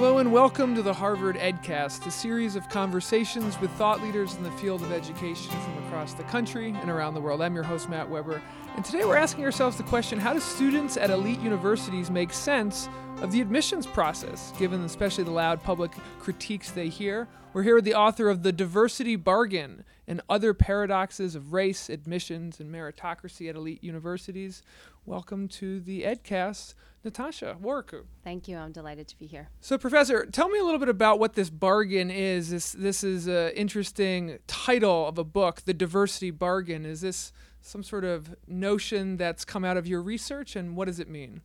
[0.00, 4.42] Hello and welcome to the Harvard EdCast, a series of conversations with thought leaders in
[4.42, 7.42] the field of education from across the country and around the world.
[7.42, 8.40] I'm your host, Matt Weber,
[8.76, 12.88] and today we're asking ourselves the question how do students at elite universities make sense
[13.22, 17.28] of the admissions process, given especially the loud public critiques they hear?
[17.52, 22.60] We're here with the author of The Diversity Bargain and Other Paradoxes of Race, Admissions,
[22.60, 24.62] and Meritocracy at Elite Universities.
[25.04, 26.74] Welcome to the EdCast.
[27.02, 28.04] Natasha Warikoo.
[28.24, 28.56] Thank you.
[28.58, 29.48] I'm delighted to be here.
[29.60, 32.50] So, Professor, tell me a little bit about what this bargain is.
[32.50, 36.84] This this is an interesting title of a book, The Diversity Bargain.
[36.84, 37.32] Is this
[37.62, 41.40] some sort of notion that's come out of your research, and what does it mean?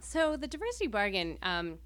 [0.00, 1.78] So, the diversity bargain um,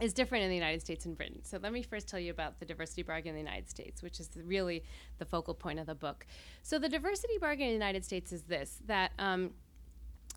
[0.00, 1.40] is different in the United States and Britain.
[1.42, 4.20] So, let me first tell you about the diversity bargain in the United States, which
[4.20, 4.82] is really
[5.18, 6.26] the focal point of the book.
[6.62, 9.52] So, the diversity bargain in the United States is this that um,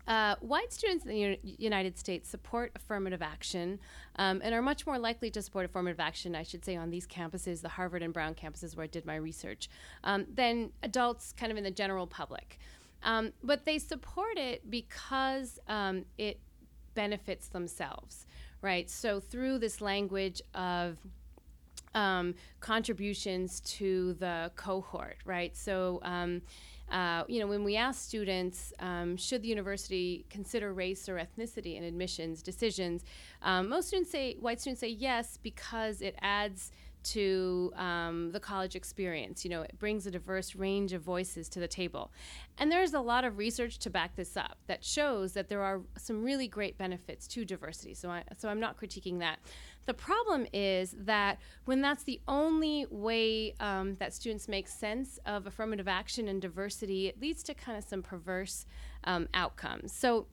[0.06, 3.78] uh, white students in the U- United States support affirmative action
[4.16, 7.06] um, and are much more likely to support affirmative action, I should say, on these
[7.06, 9.68] campuses, the Harvard and Brown campuses where I did my research,
[10.02, 12.58] um, than adults kind of in the general public.
[13.02, 16.40] Um, but they support it because um, it
[17.04, 18.26] benefits themselves,
[18.60, 18.90] right?
[18.90, 20.98] So through this language of
[21.94, 25.56] um, contributions to the cohort, right?
[25.56, 26.42] So um,
[26.90, 31.76] uh, you know, when we ask students, um, should the university consider race or ethnicity
[31.78, 33.04] in admissions decisions,
[33.42, 36.70] um, most students say, white students say yes because it adds
[37.02, 39.44] to um, the college experience.
[39.44, 42.10] You know, it brings a diverse range of voices to the table.
[42.58, 45.80] And there's a lot of research to back this up that shows that there are
[45.96, 47.94] some really great benefits to diversity.
[47.94, 49.38] So, I, so I'm not critiquing that.
[49.86, 55.46] The problem is that when that's the only way um, that students make sense of
[55.46, 58.66] affirmative action and diversity, it leads to kind of some perverse
[59.04, 59.92] um, outcomes.
[59.92, 60.26] So,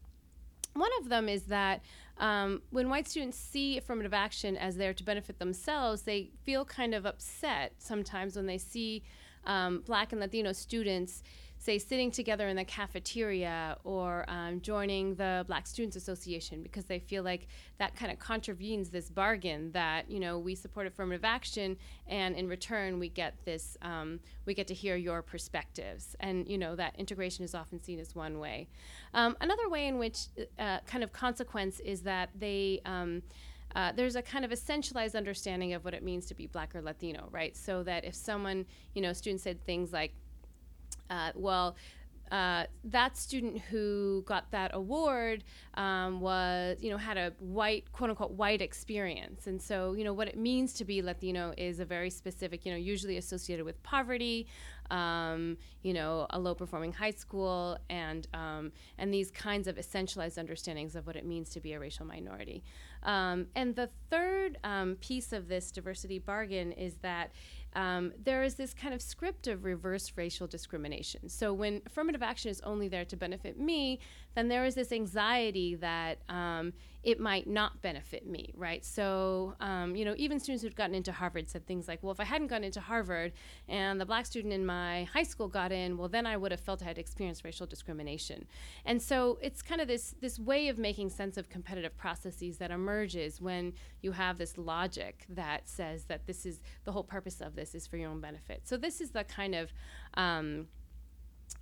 [0.73, 1.81] one of them is that
[2.19, 6.93] um, when white students see affirmative action as there to benefit themselves, they feel kind
[6.93, 9.03] of upset sometimes when they see
[9.45, 11.23] um, black and Latino students
[11.67, 16.97] say sitting together in the cafeteria or um, joining the Black Students Association because they
[16.97, 21.75] feel like that kind of contravenes this bargain that you know we support affirmative action
[22.07, 26.57] and in return we get this um, we get to hear your perspectives and you
[26.57, 28.69] know that integration is often seen as one way.
[29.13, 33.23] Um, another way in which uh, kind of consequence is that they um,
[33.75, 36.81] uh, there's a kind of essentialized understanding of what it means to be black or
[36.81, 37.57] Latino, right?
[37.57, 40.13] So that if someone, you know, students said things like,
[41.09, 41.75] uh, well,
[42.31, 45.43] uh, that student who got that award
[45.75, 49.47] um, was, you know, had a white, quote unquote, white experience.
[49.47, 52.71] And so, you know, what it means to be Latino is a very specific, you
[52.71, 54.47] know, usually associated with poverty,
[54.91, 60.37] um, you know, a low performing high school, and, um, and these kinds of essentialized
[60.37, 62.63] understandings of what it means to be a racial minority.
[63.03, 67.31] Um, and the third um, piece of this diversity bargain is that
[67.77, 71.29] um, there is this kind of script of reverse racial discrimination.
[71.29, 73.99] So when affirmative action is only there to benefit me,
[74.37, 76.71] then there is this anxiety that um,
[77.01, 78.85] it might not benefit me, right?
[78.85, 82.19] So, um, you know, even students who'd gotten into Harvard said things like, well, if
[82.19, 83.33] I hadn't gotten into Harvard
[83.67, 86.59] and the black student in my high school got in, well, then I would have
[86.59, 88.45] felt I had experienced racial discrimination.
[88.85, 92.69] And so it's kind of this, this way of making sense of competitive processes that
[92.69, 97.55] emerges when you have this logic that says that this is the whole purpose of
[97.55, 98.67] this is for your own benefit.
[98.67, 99.73] So this is the kind of
[100.13, 100.67] um,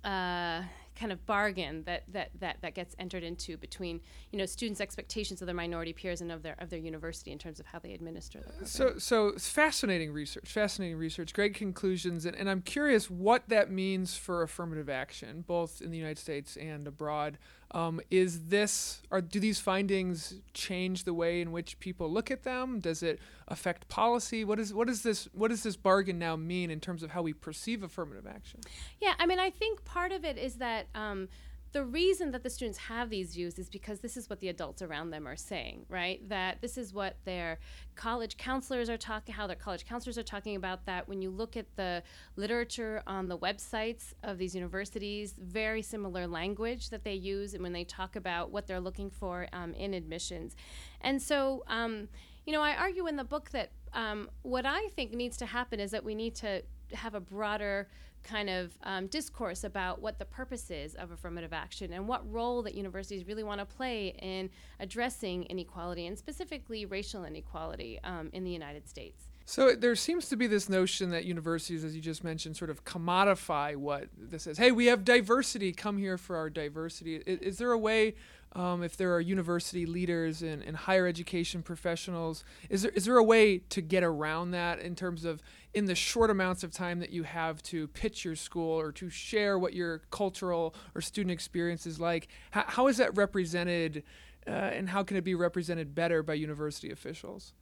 [0.04, 0.62] uh,
[0.96, 4.00] kind of bargain that, that, that, that gets entered into between
[4.32, 7.38] you know students' expectations of their minority peers and of their of their university in
[7.38, 8.66] terms of how they administer the program.
[8.66, 13.70] So so it's fascinating research, fascinating research, great conclusions, and, and I'm curious what that
[13.70, 17.38] means for affirmative action, both in the United States and abroad.
[17.72, 22.44] Um, is this or do these findings change the way in which people look at
[22.44, 22.78] them?
[22.78, 23.18] Does it
[23.48, 24.44] affect policy?
[24.44, 27.22] What is what is this what does this bargain now mean in terms of how
[27.22, 28.60] we perceive affirmative action?
[29.00, 31.28] Yeah, I mean, I think part of it is that um,
[31.76, 34.80] the reason that the students have these views is because this is what the adults
[34.80, 36.26] around them are saying, right?
[36.28, 37.58] That this is what their
[37.96, 41.06] college counselors are talking, how their college counselors are talking about that.
[41.06, 42.02] When you look at the
[42.36, 47.74] literature on the websites of these universities, very similar language that they use and when
[47.74, 50.56] they talk about what they're looking for um, in admissions.
[51.02, 52.08] And so, um,
[52.46, 55.78] you know, I argue in the book that um, what I think needs to happen
[55.80, 56.62] is that we need to
[56.94, 57.88] have a broader
[58.26, 62.62] kind of um, discourse about what the purpose is of affirmative action and what role
[62.62, 64.50] that universities really want to play in
[64.80, 69.24] addressing inequality and specifically racial inequality um, in the United States.
[69.48, 72.84] So there seems to be this notion that universities, as you just mentioned, sort of
[72.84, 74.58] commodify what this is.
[74.58, 75.72] Hey, we have diversity.
[75.72, 77.22] Come here for our diversity.
[77.24, 78.16] Is, is there a way
[78.52, 83.16] um, if there are university leaders and, and higher education professionals, is there, is there
[83.16, 85.42] a way to get around that in terms of
[85.74, 89.10] in the short amounts of time that you have to pitch your school or to
[89.10, 92.28] share what your cultural or student experience is like?
[92.50, 94.02] How, how is that represented
[94.46, 97.52] uh, and how can it be represented better by university officials?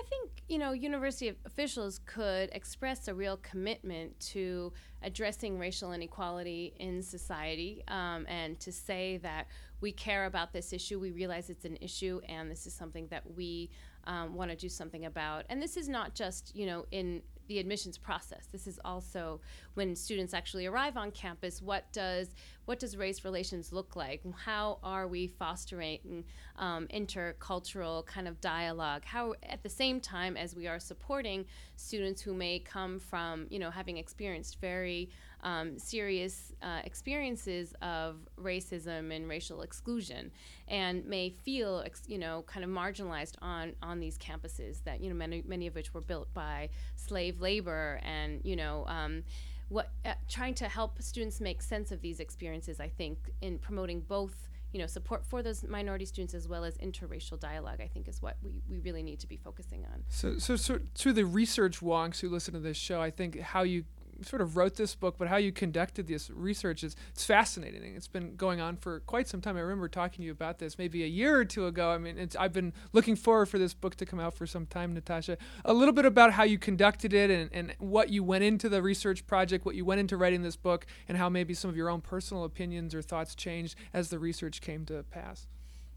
[0.00, 6.72] I think, you know, university officials could express a real commitment to addressing racial inequality
[6.78, 9.48] in society um, and to say that
[9.82, 13.22] we care about this issue, we realize it's an issue, and this is something that
[13.34, 13.70] we
[14.04, 15.44] um, want to do something about.
[15.50, 18.46] And this is not just, you know, in the admissions process.
[18.52, 19.40] This is also
[19.74, 21.60] when students actually arrive on campus.
[21.60, 22.28] What does
[22.64, 24.22] what does race relations look like?
[24.44, 26.24] How are we fostering
[26.56, 29.02] um, intercultural kind of dialogue?
[29.04, 31.44] How at the same time as we are supporting
[31.74, 35.10] students who may come from you know having experienced very
[35.42, 40.30] um, serious uh, experiences of racism and racial exclusion,
[40.68, 45.14] and may feel, you know, kind of marginalized on on these campuses that you know
[45.14, 48.84] many many of which were built by slave labor, and you know.
[48.86, 49.24] Um,
[49.68, 54.00] what uh, trying to help students make sense of these experiences, I think, in promoting
[54.00, 58.08] both you know support for those minority students as well as interracial dialogue i think
[58.08, 61.24] is what we, we really need to be focusing on so so so to the
[61.24, 63.84] research wonks who listen to this show i think how you
[64.22, 67.94] sort of wrote this book, but how you conducted this research is it's fascinating.
[67.94, 69.56] It's been going on for quite some time.
[69.56, 71.90] I remember talking to you about this maybe a year or two ago.
[71.90, 74.94] I mean, I've been looking forward for this book to come out for some time,
[74.94, 75.38] Natasha.
[75.64, 78.82] A little bit about how you conducted it and, and what you went into the
[78.82, 81.88] research project, what you went into writing this book, and how maybe some of your
[81.88, 85.46] own personal opinions or thoughts changed as the research came to pass.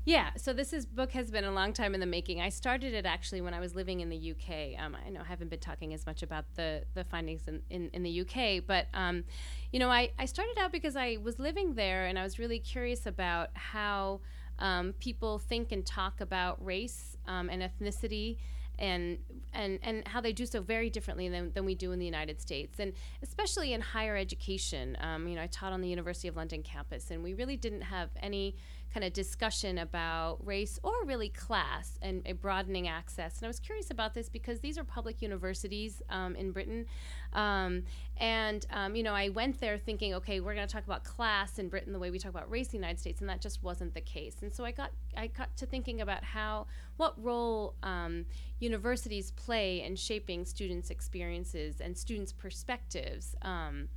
[0.06, 2.42] Yeah, so this is book has been a long time in the making.
[2.42, 4.78] I started it actually when I was living in the UK.
[4.78, 7.90] Um, I know I haven't been talking as much about the the findings in, in,
[7.94, 9.24] in the UK, but um,
[9.72, 12.60] you know, I, I started out because I was living there and I was really
[12.60, 14.20] curious about how
[14.60, 18.38] um, people think and talk about race um, and ethnicity
[18.80, 19.20] and
[19.54, 22.42] and and how they do so very differently than, than we do in the United
[22.42, 22.92] States, and
[23.22, 24.98] especially in higher education.
[25.00, 27.84] Um, you know, I taught on the University of London campus, and we really didn't
[27.84, 28.56] have any
[28.94, 33.38] kind of discussion about race or really class and a broadening access.
[33.38, 36.86] And I was curious about this because these are public universities um, in Britain.
[37.34, 37.84] Um,
[38.18, 41.58] and, um, you know, I went there thinking, okay, we're going to talk about class
[41.58, 43.64] in Britain the way we talk about race in the United States, and that just
[43.64, 44.36] wasn't the case.
[44.44, 46.68] And so I got, I got to thinking about how,
[46.98, 48.26] what role um,
[48.60, 53.36] universities play in shaping students' experiences and students' perspectives.
[53.42, 53.88] Um,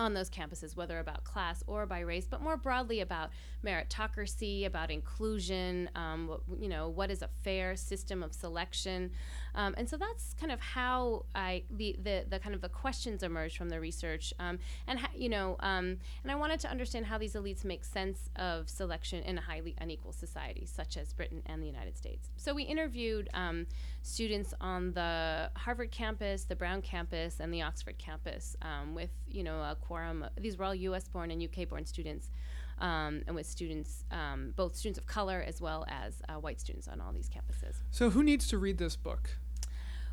[0.00, 3.30] on those campuses, whether about class or by race, but more broadly about
[3.64, 9.10] meritocracy, about inclusion, um, what, you know, what is a fair system of selection.
[9.54, 13.22] Um, and so that's kind of how I, the, the, the kind of the questions
[13.22, 14.32] emerged from the research.
[14.38, 17.84] Um, and, ha- you know, um, and I wanted to understand how these elites make
[17.84, 22.30] sense of selection in a highly unequal society, such as Britain and the United States.
[22.36, 23.66] So we interviewed um,
[24.02, 29.42] students on the Harvard campus, the Brown campus, and the Oxford campus um, with, you
[29.42, 30.24] know, a quorum.
[30.38, 32.30] These were all US born and UK born students.
[32.78, 36.88] Um, and with students, um, both students of color as well as uh, white students
[36.88, 37.74] on all these campuses.
[37.90, 39.38] So, who needs to read this book?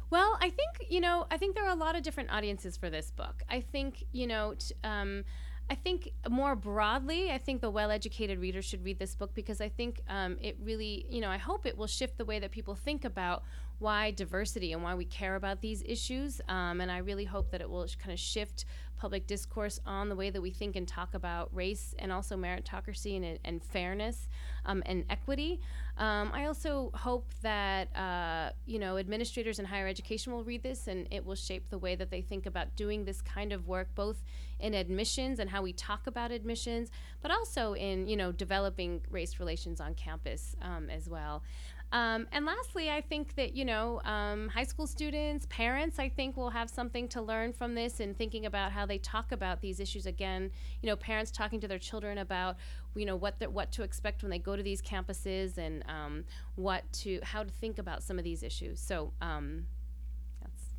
[0.10, 2.90] Well, I think you know, I think there are a lot of different audiences for
[2.90, 3.44] this book.
[3.50, 4.56] I think you know.
[4.56, 5.24] T- um,
[5.70, 9.60] I think more broadly, I think the well educated reader should read this book because
[9.60, 12.52] I think um, it really, you know, I hope it will shift the way that
[12.52, 13.44] people think about
[13.80, 16.42] why diversity and why we care about these issues.
[16.48, 18.66] Um, and I really hope that it will kind of shift
[18.98, 23.16] public discourse on the way that we think and talk about race and also meritocracy
[23.16, 24.28] and, and fairness
[24.66, 25.62] um, and equity.
[25.98, 30.88] Um, I also hope that uh, you know administrators in higher education will read this
[30.88, 33.90] and it will shape the way that they think about doing this kind of work,
[33.96, 34.24] both
[34.60, 36.90] in admissions and how we talk about admissions,
[37.22, 41.44] but also in you know developing race relations on campus um, as well.
[41.92, 46.36] Um, and lastly, I think that, you know, um, high school students, parents, I think
[46.36, 49.80] will have something to learn from this and thinking about how they talk about these
[49.80, 50.52] issues again.
[50.82, 52.58] You know, parents talking to their children about,
[52.96, 56.26] you know, what the, what to expect when they go to these campuses and um,
[56.56, 58.82] what to, how to think about some of these issues.
[58.82, 59.66] So, um,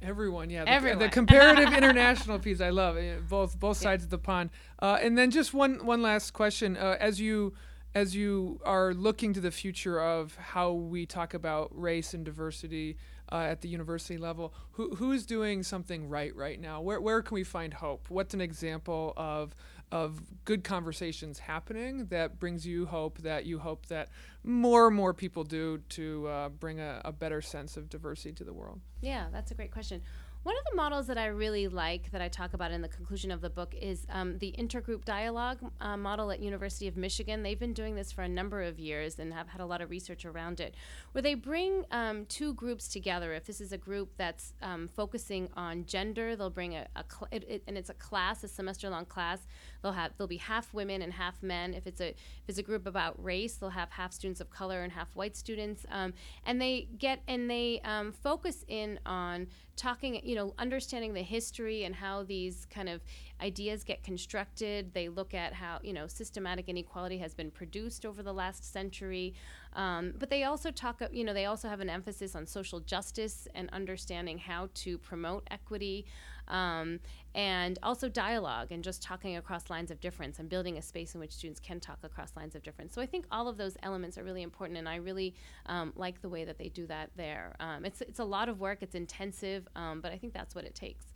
[0.01, 0.65] Everyone, yeah.
[0.65, 0.99] The, Everyone.
[1.01, 4.07] the comparative international piece, I love it, both both sides yeah.
[4.07, 4.51] of the pond.
[4.79, 7.53] Uh, and then just one one last question: uh, as you
[7.95, 12.97] as you are looking to the future of how we talk about race and diversity
[13.31, 16.81] uh, at the university level, who, who is doing something right right now?
[16.81, 18.07] Where, where can we find hope?
[18.09, 19.55] What's an example of,
[19.91, 24.09] of good conversations happening that brings you hope, that you hope that
[24.45, 28.45] more and more people do to uh, bring a, a better sense of diversity to
[28.45, 28.81] the world?
[29.01, 30.03] Yeah, that's a great question.
[30.45, 33.31] One of the models that I really like that I talk about in the conclusion
[33.31, 37.43] of the book is um, the intergroup dialogue uh, model at University of Michigan.
[37.43, 39.91] They've been doing this for a number of years and have had a lot of
[39.91, 40.75] research around it,
[41.13, 43.35] where they bring um, two groups together.
[43.35, 47.29] If this is a group that's um, focusing on gender, they'll bring a, a cl-
[47.33, 49.47] it, it, and it's a class, a semester-long class.
[49.83, 51.75] They'll have they'll be half women and half men.
[51.75, 54.83] If it's a if it's a group about race, they'll have half students of color
[54.83, 55.85] and half white students.
[55.91, 56.15] Um,
[56.47, 61.85] and they get and they um, focus in on talking, you know, understanding the history
[61.85, 63.01] and how these kind of
[63.41, 64.93] ideas get constructed.
[64.93, 69.35] They look at how, you know, systematic inequality has been produced over the last century.
[69.75, 73.47] Um, but they also talk, you know, they also have an emphasis on social justice
[73.55, 76.05] and understanding how to promote equity.
[76.49, 77.01] Um,
[77.35, 81.21] and also dialogue and just talking across lines of difference and building a space in
[81.21, 82.95] which students can talk across lines of difference.
[82.95, 85.35] So I think all of those elements are really important, and I really
[85.67, 87.55] um, like the way that they do that there.
[87.61, 90.65] Um, it's it's a lot of work, it's intensive, um, but I think that's what
[90.65, 91.07] it takes.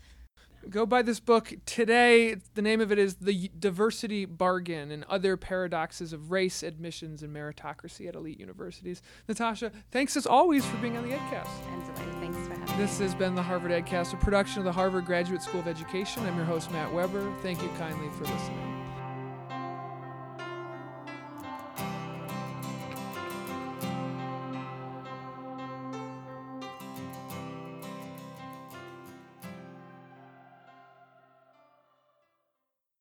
[0.70, 2.36] Go buy this book today.
[2.54, 7.34] The name of it is The Diversity Bargain and Other Paradoxes of Race, Admissions, and
[7.34, 9.02] Meritocracy at Elite Universities.
[9.28, 11.48] Natasha, thanks as always for being on the EdCast.
[11.72, 11.82] And
[12.20, 12.82] thanks for having me.
[12.82, 16.24] This has been the Harvard EdCast, a production of the Harvard Graduate School of Education.
[16.24, 17.32] I'm your host, Matt Weber.
[17.42, 18.71] Thank you kindly for listening.